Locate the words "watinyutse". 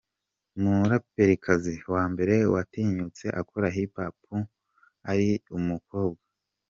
2.53-3.25